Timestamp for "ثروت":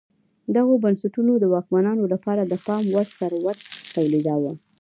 3.17-3.59